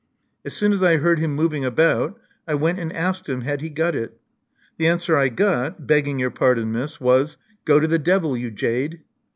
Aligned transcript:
As 0.43 0.55
soon 0.55 0.73
as 0.73 0.81
I 0.81 0.97
heard 0.97 1.19
him 1.19 1.35
moving 1.35 1.63
about, 1.63 2.19
I 2.47 2.55
went 2.55 2.79
and 2.79 2.91
asked 2.91 3.29
him 3.29 3.41
had 3.41 3.61
he 3.61 3.69
got 3.69 3.93
it. 3.95 4.17
The 4.79 4.87
answer 4.87 5.15
I 5.15 5.29
got— 5.29 5.79
^begging 5.85 6.17
your 6.19 6.31
pardon, 6.31 6.71
Miss— 6.71 6.99
was, 6.99 7.37
*Go 7.65 7.79
to 7.79 7.85
the 7.87 7.99
devil, 7.99 8.35
you 8.35 8.49
jade.' 8.49 9.03